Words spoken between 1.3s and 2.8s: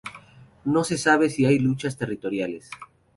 hay luchas territoriales.